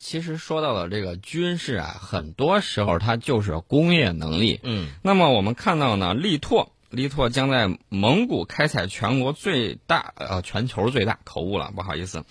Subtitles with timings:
[0.00, 4.58] 其实说到了这个军事啊，很多时候它就是工业能力。
[4.62, 12.24] 嗯那么我们看到呢，力拓，力拓将在蒙古开采全国最大呃全球最大口误了，不好意思，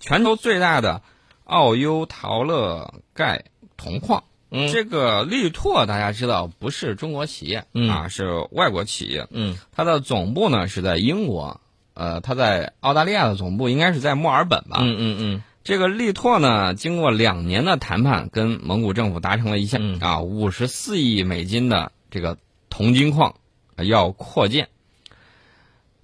[0.00, 1.02] 全球最大的
[1.44, 3.44] 奥优陶勒钙
[3.76, 4.24] 铜矿。
[4.50, 9.28] 嗯这个力拓大家知道不是中国企业、嗯啊，是外国企业。
[9.30, 11.60] 嗯它的总部呢是在英国，
[11.92, 14.78] 呃，它在澳大利亚的总部应该是在墨尔本吧。
[14.80, 23.34] 嗯嗯嗯这个力拓呢，经过两年的谈判，跟蒙古政府达成了一项、嗯啊五十四亿美金的这个铜金矿、
[23.76, 24.68] 呃要扩建。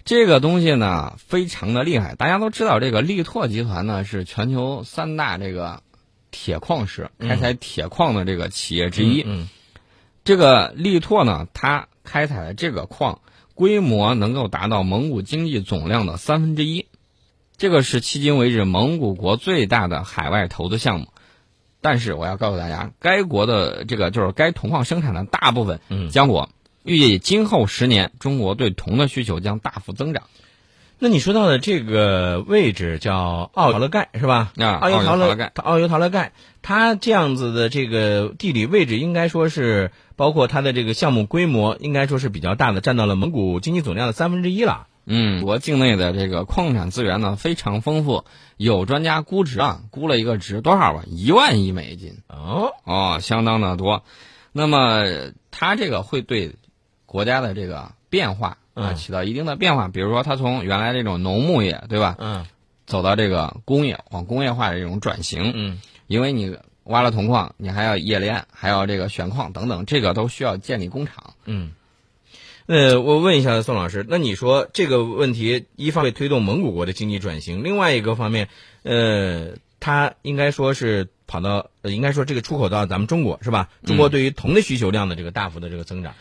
[0.05, 5.81] 这个东西呢非常的厉害，大家都知道，这个力拓集团呢是全球三大这个
[6.31, 9.23] 铁矿石开采铁矿的这个企业之一。
[9.25, 9.49] 嗯
[10.23, 13.21] 这个力拓呢，它开采的这个矿
[13.55, 16.85] 规模能够达到蒙古经济总量的三分之一，
[17.57, 21.07] 这个是迄今为止蒙古国最大的海外投资项目。
[21.79, 26.49] 但是我要告诉大家，该国的这个就是该铜矿生产的大部分嗯浆果，
[26.83, 30.23] 预计今后十年中国对铜的需求将大幅增长。
[30.99, 34.51] 那你说到的这个位置叫奥陶勒盖是吧？
[34.57, 44.87] 啊奥陶勒奥尤陶勒盖，奥尤陶勒盖，它这样子的这个地理位置，应该说是包括它的这个项目规模，应该说是比较大的，占到了蒙古经济总量的三分之一了。
[45.09, 48.25] 嗯，国境内的这个矿产资源呢非常丰富，
[48.57, 51.03] 有专家估值啊，估了一个值多少啊？
[51.07, 52.17] 一万亿美金。
[52.27, 54.03] 哦，哦，相当的多。
[54.51, 55.05] 那么
[55.49, 56.55] 它这个会对
[57.05, 62.45] 国家的这个变化啊嗯起到一定的变化，比如说它从原来这种农牧业，对吧，嗯
[62.85, 71.33] 走到这个工业往工业化的这种转型，嗯因为你挖了铜矿，你还要冶炼，还要这个选矿等等，这个都需要建立工厂。
[71.45, 71.71] 嗯。
[72.67, 78.49] 呃，我问一下宋老师，那你说这个问题，一方面推动蒙古国的经济转型，另外一个方面，
[78.83, 83.69] 呃，它应该说是跑到，呃应该说这个出口到咱们中国是吧？
[83.85, 86.13] 中国对于铜的需求量的这个大幅的这个增长，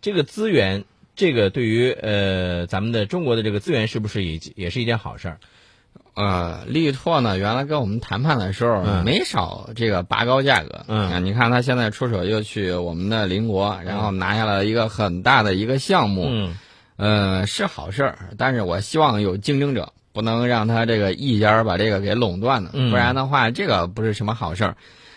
[0.00, 5.38] 这个资源，这个对于呃咱们的中国的这个资源是不是也也是一件好事儿？
[6.14, 10.84] 呃，力拓呢，原来跟我们谈判的时候嗯没少这个拔高价格。
[10.86, 16.26] 嗯啊，你看他现在出手又去我们的邻国，然后拿下了一个很大的一个项目。
[16.28, 16.56] 嗯
[16.96, 24.76] 呃，是好事儿，但是我希望有竞争者，不能让他这个一家把这个给垄断了，嗯不然的话，这个不是什么好事儿。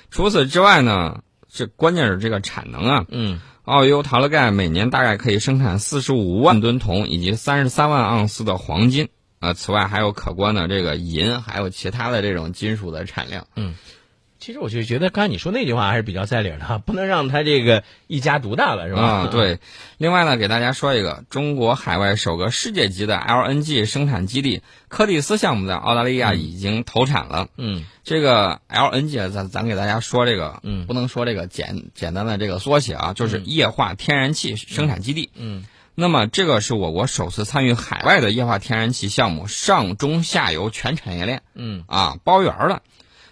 [0.09, 1.19] 除此之外呢，
[1.51, 9.09] 这关键是这个产能啊，嗯奥优陶勒盖每年大概可以生产四十五万吨铜以及三十三万盎司的黄金。
[9.45, 13.45] 呃，此外还有可观的这个银，还有其他的这种金属的产量。
[13.55, 13.75] 嗯
[14.37, 19.01] 其实我就觉得刚才你说那句话还是比较在理的，不能让他这个一家独大了是吧？
[19.01, 19.27] 啊，。
[19.31, 19.59] 对。
[19.97, 27.47] 另外呢，给大家说一个，中国海外首个世界级的 LNG 生产基地柯蒂斯项目在澳大利亚已经投产了。
[27.57, 35.31] 嗯这个 LNG 咱咱给大家说这个，嗯不能说这个简简单的这个缩写啊，就是液化天然气生产基地。
[35.33, 42.81] 嗯那么这个是我国首次参与海外的液化天然气项目上中下游全产业链嗯啊，包圆儿了。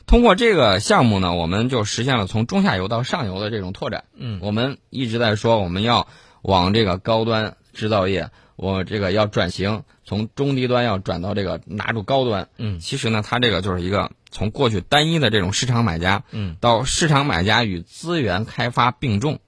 [0.05, 4.05] 通过这个项目呢，我们就实现了从中下游到上游的这种拓展。
[4.15, 6.07] 嗯我们一直在说我们要
[6.41, 12.47] 往这个高端制造业，我这个要转型，从中低端要转到这个拿住高端。
[12.57, 19.39] 嗯其实呢，它这个就是一个从过去单一的这种市场买家，嗯到市场买家与资源开发并重，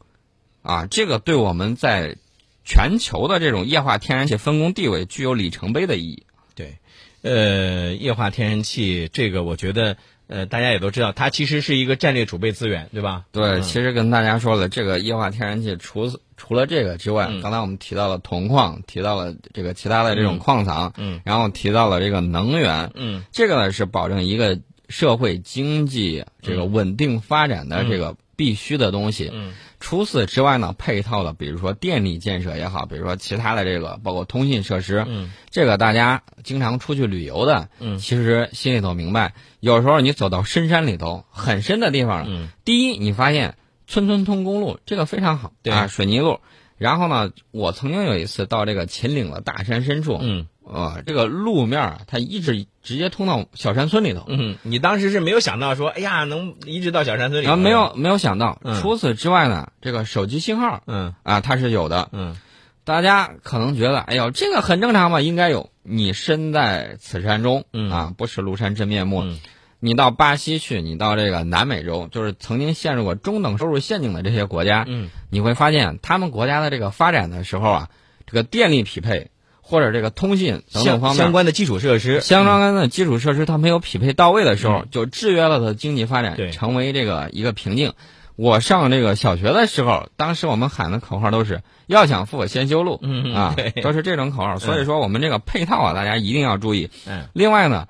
[0.61, 2.17] 啊，这个对我们在
[2.65, 6.23] 全球的这种液化天然气分工地位具有里程碑的意义。
[6.55, 6.77] 对，
[7.21, 13.25] 呃，液化天然气这个，我觉得呃，大家也都知道，它其实是一个战略储备资源，对吧？
[13.31, 13.61] 对，嗯。
[13.61, 17.41] 其实跟大家说了，这个液化天然气除除了这个之外，嗯。
[17.41, 21.21] 刚才我们提到了铜矿，提到了这个其他的这种矿藏，嗯。
[21.23, 23.23] 然后提到了这个能源，嗯。
[23.31, 24.59] 这个呢是保证一个
[24.89, 29.29] 社会经济这个稳定发展的这个必须的东西。
[29.31, 29.53] 嗯
[29.85, 46.39] 除此之外呢，配套的比如说电力建设也好，比如说其他的这个包括通信设施，嗯这个大家经常出去旅游的，嗯其实心里头明白，有时候你走到深山里头很深的地方了，嗯第一你发现村村通公路，这个非常好，对啊，水泥路。
[46.77, 57.45] 然后呢，我曾经有一次到这个秦岭的大山深处，嗯呃，这个路面啊，它一直直接通到小山村里头，嗯，你当时是没有想到说，哎呀，能一直到小山村里？
[57.45, 62.09] 然后没有没有想到，嗯除此之外呢，这个手机信号嗯啊，它是有的。
[62.11, 62.35] 嗯
[62.83, 65.71] 大家可能觉得，哎呦，这个很正常嘛，应该有。
[65.81, 69.21] 你身在此山中，嗯啊，不识庐山真面目。
[69.23, 69.39] 嗯
[69.85, 77.89] 你到巴西去，你到这个南美洲，就是曾经陷入过中等收入陷阱的这些国家，嗯你会发现他们国家的这个发展的时候啊，
[78.25, 79.29] 这个电力匹配
[79.61, 87.93] 或者这个通信等等方面相关的基础设施，相关的基础设施它没有匹配到位的时候，就制约了它经济发展，成为这个一个瓶颈。
[88.37, 92.99] 我上这个小学的时候，当时我们喊的口号都是要想富先修路，
[93.33, 94.59] 啊，都是这种口号。
[94.59, 96.89] 所以说我们这个配套啊，大家一定要注意。
[97.07, 97.87] 嗯另外呢，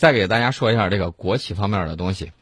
[0.00, 2.32] 再给大家说一下这个国企方面的东西。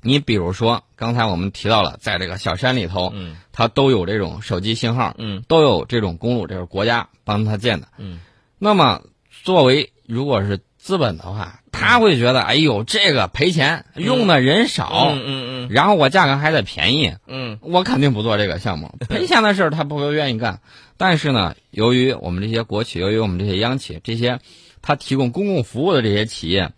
[0.00, 8.20] 你比如说，刚才我们提到了，在这个小山里头，嗯，它都有这种手机信号，嗯，都有这种公路，这是国家帮他建的，嗯。
[8.58, 9.02] 那么，
[9.42, 20.60] 作为如果是资本的话，他会觉得，哎呦，这个赔钱，用的人少，嗯嗯嗯，然后我价格还得便宜，嗯，我肯定不做这个项目， 赔钱的事儿他不会愿意干。
[20.96, 24.40] 但是呢，由于我们这些国企，由于我们这些央企，这些
[24.80, 26.72] 他提供公共服务的这些企业。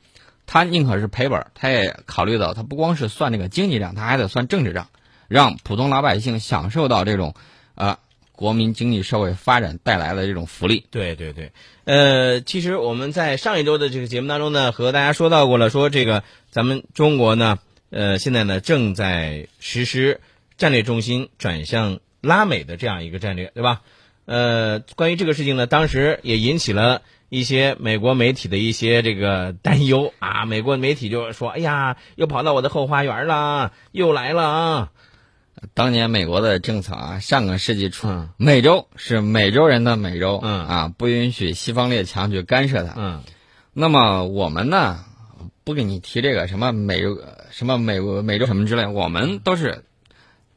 [0.50, 4.88] 他宁可是赔本，他也考虑到，他不光是算这个经济账，他还得算政治账，
[5.28, 7.34] 让普通老百姓享受到这种，
[7.74, 7.98] 呃，
[8.32, 10.86] 国民经济社会发展带来的这种福利。
[10.90, 11.52] 对对对，
[11.84, 17.58] 呃，其实我们在上一周的这个节目当中呢，和大家说到过了，说这个咱们中国呢，
[17.90, 20.22] 呃，现在呢正在实施
[20.56, 23.82] 战略重心转向拉美的这样一个战略，对吧？
[24.24, 27.02] 呃，关于这个事情呢，当时也引起了。
[27.28, 34.90] 一些美国媒体的一些这个担忧啊，美国媒体就说：“哎呀，又跑到我的后花园了，又来了啊！”
[35.74, 43.22] 当年美国的政策啊，上个世纪初，美洲是美洲人的美洲，嗯啊，不允许西方列强去干涉它，嗯。
[43.74, 45.04] 那么我们呢，
[45.64, 47.20] 不给你提这个什么美洲
[47.50, 49.84] 什么美国美洲什么之类，我们都是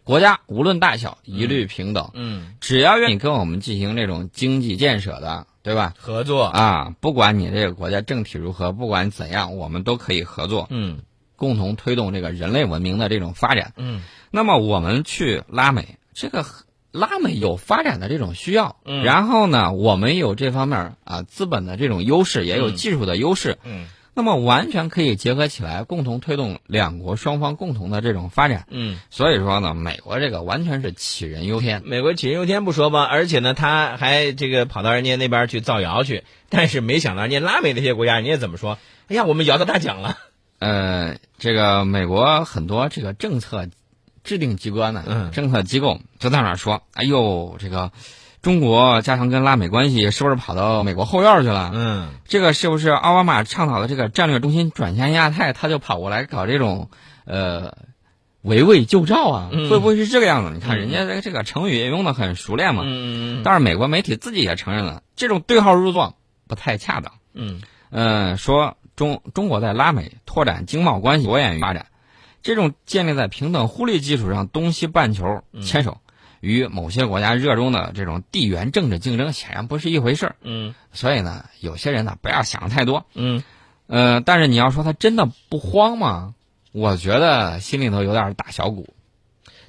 [0.03, 5.47] 国家，无论大小一律平等，嗯，只要愿意跟我们进行这种经济建设的。
[5.63, 5.93] 对吧？
[5.97, 11.01] 合作啊，不管你这个国家政体如何，不管怎样，我们都可以合作，嗯，
[11.35, 14.01] 共同推动这个人类文明的这种发展，嗯。
[14.31, 16.45] 那么我们去拉美，这个
[16.91, 19.03] 拉美有发展的这种需要，嗯。
[19.03, 23.87] 然后呢，我们有这方面啊资本的这种优势，也有技术的优势，嗯。
[24.13, 28.67] 那么完全可以结合起来，共同推动两国双方共同的这种发展。
[28.69, 31.81] 嗯，所以说呢，美国这个完全是杞人忧天。
[31.85, 36.23] 美国杞人忧天不说吧，而且呢，他还这个跑到人家那边去造谣去。
[36.49, 38.77] 但是没想到，人家拉美那些国家，人家怎么说？
[39.07, 40.17] 哎呀，我们摇到大奖了。
[40.59, 43.67] 呃，这个美国很多这个政策
[44.23, 47.91] 制定机关呢，嗯，政策机构就在那说：“哎呦，这个。”
[48.41, 51.71] 中国加强跟拉美关系，是不是跑到美国后院去了？
[51.75, 56.89] 嗯，这个是不是奥巴马倡导的这个战略中心转向亚太，他就跑过来搞这种
[57.25, 57.77] 呃
[58.41, 59.49] 围魏救赵啊？
[59.51, 60.51] 会不会是这个样子？
[60.55, 62.81] 你看人家这个成语也用的很熟练嘛。
[62.83, 66.15] 嗯但是美国媒体自己也承认了，这种对号入座
[66.47, 67.13] 不太恰当。
[67.33, 67.61] 嗯
[67.91, 71.85] 嗯，说中中国在拉美拓展经贸关系着眼于发展，
[72.41, 75.99] 这种建立在平等互利基础上东西半球牵手。
[76.41, 80.35] 与某些国家热衷的这种地缘政治竞争显然不是一回事儿。
[80.41, 83.05] 嗯，所以呢，有些人呢不要想太多。
[83.13, 83.43] 嗯，
[83.87, 86.33] 呃，但是你要说他真的不慌吗？
[86.73, 88.93] 我觉得心里头有点打小鼓。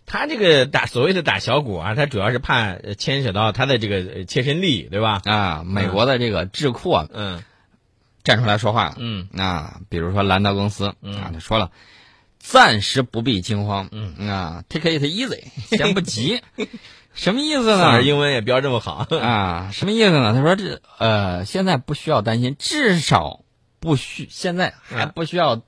[0.06, 5.20] 他这个打所谓的打小鼓啊，他主要是怕牵扯到他的这个切身利益，对吧？
[5.24, 7.42] 啊，美国的这个智库嗯
[8.24, 8.96] 站出来说话了。
[8.98, 11.70] 嗯，啊，比如说兰德公司啊，他说了。
[12.44, 16.42] 暂时不必惊慌，嗯啊，take it easy，先不急，
[17.14, 18.02] 什么意思呢？
[18.02, 19.70] 英文也标这么好啊？
[19.72, 20.34] 什么意思呢？
[20.34, 23.44] 他说这呃，现在不需要担心，至少
[23.78, 25.62] 不需现在还不需要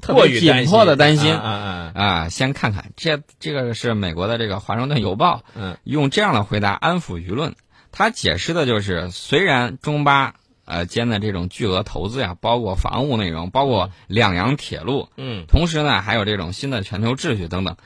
[0.00, 2.28] 特别紧迫的担心啊啊！
[2.30, 7.54] 先看看，这这个是美国的这个《华盛顿邮报》嗯用这样的回答安抚舆论，
[7.92, 10.36] 他解释的就是虽然中巴。
[10.64, 17.76] 呃，间的这种巨额投资呀，包括防务内容，包括两洋铁路，嗯，同时呢，还有这种新的全球秩序等等，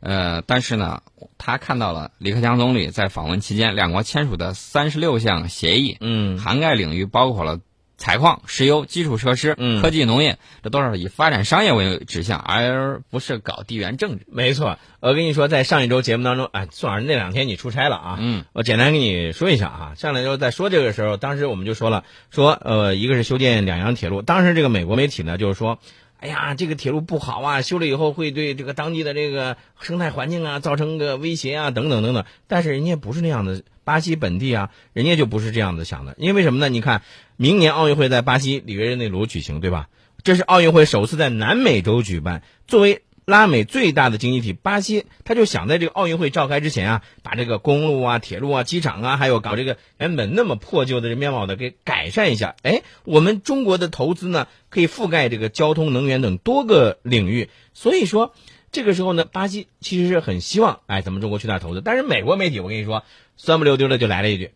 [0.00, 1.02] 呃，但是呢，
[1.36, 7.60] 他看到了李克强总理在访问期间，两国签署的三十六项协议，嗯，涵盖领域包括了。
[7.98, 14.24] 采矿、石油、基础设施、科技、农业，这都是以发展商业为指向，而不是搞地缘政治。
[14.30, 19.92] 没错，我跟你说，在上一周节目当中，哎，宋老师那两天你出差了啊，嗯，我简单跟你说一下啊。
[19.96, 25.80] 上来之后在说这个时候，当时我们就说了，说呃，一个是修建两洋铁路，当时这个美国媒体呢就是说，
[26.20, 32.24] 哎呀，这个铁路不好啊，修了以后会对这个当地的这个生态环境啊造成个威胁啊，等等等等。
[32.46, 33.62] 但是人家不是那样的。
[33.88, 36.68] 巴西本地啊，人家就不是这样子想的，因为什么呢？
[36.68, 37.00] 你看，
[37.38, 39.88] 明年奥运会在巴西里约热内卢举行，对吧？
[40.22, 42.42] 这是奥运会首次在南美洲举办。
[42.66, 52.56] 作为拉美最大的经济体，巴西他就想在这个奥运会召开之前啊，把这个公路啊、铁路啊、机场啊，还有搞这个原本那么破旧的这面貌的给改善一下。
[52.62, 57.48] 哎，我们中国的投资呢，可以覆盖这个交通、能源等多个领域。
[57.72, 58.34] 所以说，
[58.70, 61.80] 这个时候呢，巴西其实是很希望哎，咱们中国去那投资。
[61.82, 63.02] 但是美国媒体，我跟你说。
[63.38, 64.50] 酸不溜丢的就来了一句：“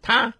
[0.00, 0.34] 他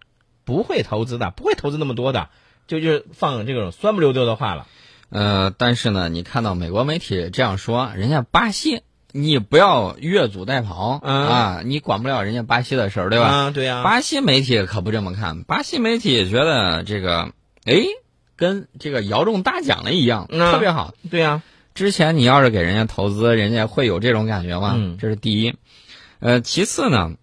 [0.45, 2.29] 不会投资的，不会投资那么多的，
[2.67, 4.67] 就就放这种酸不溜丢的话了。
[5.09, 13.25] 呃，但是呢，你看到美国媒体这样说，人家巴西，你不要越俎代庖、嗯啊，你管不了人家巴西的事儿，对吧？
[13.25, 17.31] 啊，对呀、巴西媒体可不这么看，巴西媒体觉得这个，
[17.65, 17.81] 哎，
[18.35, 20.93] 跟这个摇中大奖了一样，嗯特别好。
[21.09, 21.41] 对呀、
[21.73, 24.75] 之前你要是给人家投资，人家会有这种感觉吗？
[24.77, 25.55] 嗯这是第一。
[26.19, 27.13] 呃，其次呢，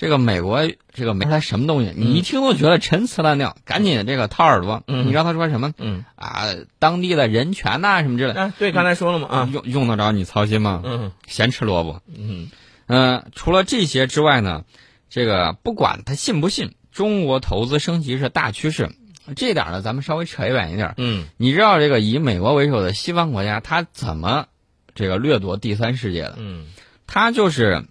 [0.00, 4.82] 这个美国这个没出来什么东西，你一听都觉得陈词滥调，赶紧这个掏耳朵。
[4.86, 5.74] 嗯你知道他说什么？
[5.76, 6.46] 嗯啊，
[6.78, 10.80] 当地的人权呐、什么之类的，啊，对，刚才说了嘛啊，用用得着你操心吗？
[10.86, 12.00] 嗯咸吃萝卜。
[12.06, 12.50] 嗯
[12.86, 14.64] 嗯、除了这些之外呢，
[15.10, 18.88] 这个不管他信不信，中国投资升级是大趋势。
[19.36, 20.94] 这点呢，咱们稍微扯远一点。
[20.96, 24.46] 嗯你知道这个以美国为首的西方国家，他怎么
[24.94, 26.36] 这个掠夺第三世界的？
[26.38, 26.68] 嗯
[27.06, 27.84] 他就是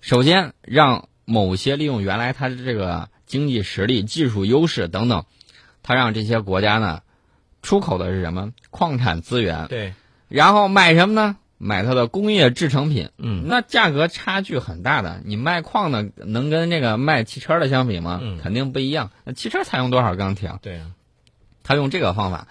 [0.00, 5.24] 首先让某些利用原来它的这个经济实力、技术优势等等，
[5.82, 7.00] 它让这些国家呢
[7.62, 9.94] 出口的是什么矿产资源，对，
[10.28, 11.36] 然后买什么呢？
[11.62, 13.10] 买它的工业制成品。
[13.18, 15.20] 嗯那价格差距很大的。
[15.26, 18.18] 你卖矿的能跟这个卖汽车的相比吗？
[18.22, 19.10] 嗯肯定不一样。
[19.24, 20.58] 那汽车采用多少钢铁啊？
[20.62, 20.86] 对呀、
[21.62, 22.48] 他用这个方法，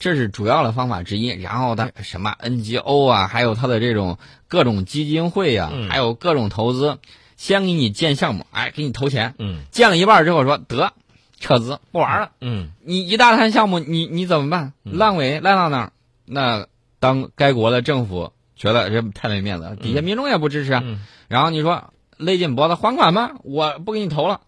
[0.00, 1.28] 这是主要的方法之一。
[1.28, 6.98] 然后他什么 NGO 啊，还有他的这种各种基金会啊，嗯还有各种投资，
[7.40, 9.62] 先给你建项目，哎，给你投钱，嗯。
[9.70, 10.92] 建了一半之后说得
[11.38, 12.32] 撤资不玩了。
[12.42, 12.68] 嗯。
[12.84, 14.74] 你一大摊项目，你你怎么办？
[14.84, 14.98] 嗯。
[14.98, 15.92] 烂尾烂到那儿，
[16.26, 16.66] 那
[16.98, 24.42] 当该国的政府觉得这太没面子了，底下民众也不支持然后你说勒紧脖子还款吧，我不给你投了，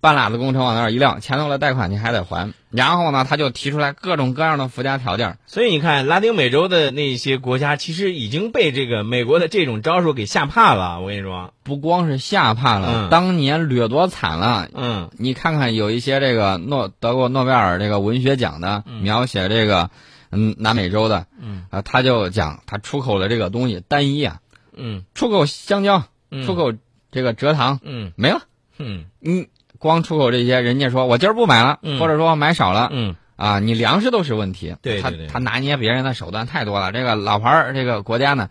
[0.00, 2.52] 半拉子工程往那儿一撂，前头的贷款你还得还。
[2.70, 5.38] 然后呢，他就提出来各种各样的附加条件。
[5.46, 11.00] 所以你看，拉丁美洲的那些国家其实已经被这个美国的这种招数给吓怕了。
[11.00, 14.68] 我跟你说，不光是吓怕了，嗯当年掠夺惨了。
[14.74, 19.90] 嗯你看看有一些这个诺得过诺贝尔这个文学奖的，描写这个
[20.30, 24.40] 嗯南美洲的，嗯啊，他就讲他出口的这个东西单一啊，
[24.76, 26.74] 嗯出口香蕉，嗯出口
[27.10, 28.42] 这个蔗糖嗯没了，
[28.78, 34.70] 嗯你光出口这些，人家说我今儿不买了，嗯或者说买少了，嗯啊，你粮食都是问题。
[34.70, 36.92] 他对对对他拿捏别人的手段太多了。
[36.92, 38.48] 这个老牌儿这个国家呢，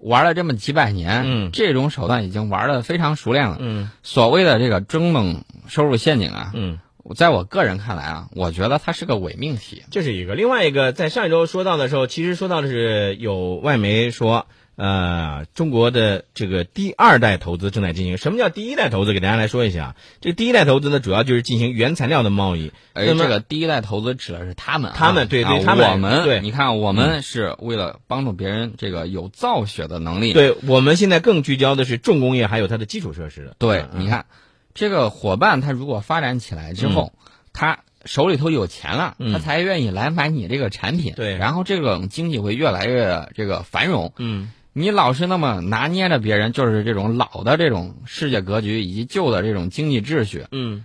[0.00, 3.56] 玩了这么几百年，嗯这种手段已经玩的非常熟练了。
[3.60, 6.78] 嗯所谓的这个中等收入陷阱啊，嗯，
[7.16, 9.82] 在我个人看来啊，我觉得它是个伪命题。
[9.90, 10.34] 这是一个。
[10.34, 14.46] 另外一个，在上一周说到的时候，其实说到的是有外媒说，
[14.76, 18.16] 呃，中国的这个第二代投资正在进行。
[18.16, 19.12] 什么叫第一代投资？
[19.12, 19.94] 给大家来说一下。
[20.20, 22.72] 这个第一代投资呢，主要就是进行原材料的贸易。
[22.92, 30.32] 而这个第一代投资指的是他们啊，他们对对啊他们我们对你看，我们是为了帮助别人这个有造血的能力。
[30.32, 33.52] 对我们现在更聚焦的是重工业还有它的基础设施。
[33.58, 34.26] 对嗯，你看，
[34.74, 37.12] 这个伙伴他如果发展起来之后，
[37.52, 41.12] 他手里头有钱了，嗯他才愿意来买你这个产品。
[41.14, 44.12] 对然后这种经济会越来越这个繁荣。
[44.18, 50.84] 嗯你老是那么拿捏着别人，就是这种老的这种世界格局以及旧的这种经济秩序，嗯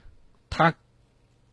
[0.50, 0.74] 他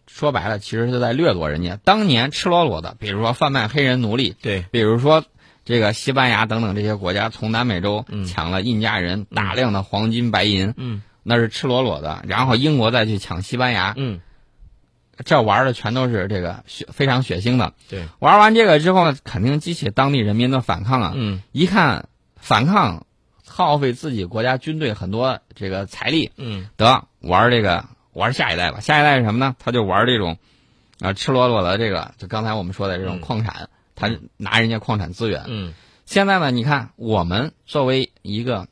[0.07, 1.77] 说白了其实是在掠夺人家。
[1.83, 5.25] 当年赤裸裸的，比如说贩卖黑人奴隶，对，比如说
[5.65, 10.75] 这个西班牙等等这些国家从南美洲嗯抢了印加人大量的黄金白银。
[10.77, 14.21] 嗯那是赤裸裸的，然后英国再去抢西班牙，嗯
[15.25, 17.73] 这玩的全都是这个血非常血腥的。
[17.89, 21.13] 对，玩完这个之后呢，肯定激起当地人民的反抗啊！
[21.17, 22.09] 嗯一看
[22.47, 23.05] 反抗，
[23.45, 26.69] 耗费自己国家军队很多这个财力，嗯。
[26.77, 28.79] 得玩这个玩下一代吧。
[28.79, 29.57] 下一代是什么呢？
[29.59, 30.39] 他就玩这种
[31.01, 35.43] 啊赤裸裸的这个，就刚才我们说的这种嗯矿产，他拿人家矿产资源。
[35.49, 35.75] 嗯。
[36.05, 38.69] 现在呢，你看我们作为一个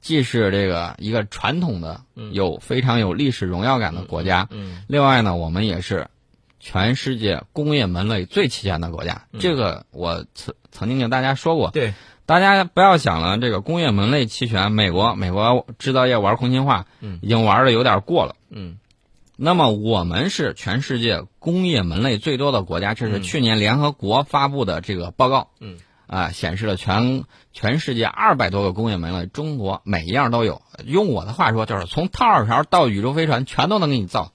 [0.00, 2.32] 既是这个一个传统的嗯。
[2.32, 4.82] 有非常有历史荣耀感的国家，嗯。
[4.88, 6.08] 另外呢，我们也是
[6.58, 9.28] 全世界工业门类最齐全的国家。
[9.38, 11.94] 这个我曾曾经跟大家说过，对，
[12.26, 18.36] 大家不要想了，这个工业门类齐全，美国美国制造业玩空心化，嗯已经玩的有点过了。
[18.50, 18.78] 嗯
[19.36, 25.48] 那么我们是全世界工业门类最多的国家，这是嗯去年联合国发布的这个报告。
[25.60, 25.78] 嗯
[26.08, 30.62] 啊，显示了全全世界二百多个工业门类，中国每一样都有。
[30.84, 34.32] 用我的话说，就是从套二条到宇宙飞船，全都能给你造。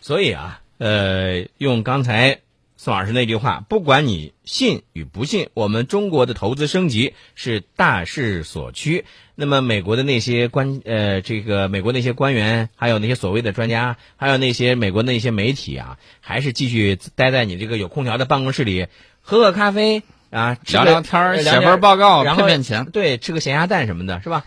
[0.00, 2.40] 所以啊，呃，用刚才
[2.76, 9.04] 宋老师那句话，不管你信与不信，我们中国的投资升级是大势所趋。
[9.36, 18.88] 那么，美国的那些官呃，这个美国那些官员，还有那些所谓的专家，还有那些美国那些媒体啊，还是继续待在你这个有空调的办公室里，
[19.20, 22.86] 喝喝咖啡啊，聊聊天儿，写份报告，然后骗骗钱。
[22.86, 24.44] 对，吃个咸鸭蛋什么的，是吧？